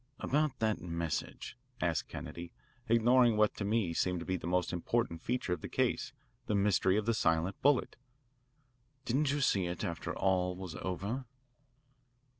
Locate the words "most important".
4.47-5.21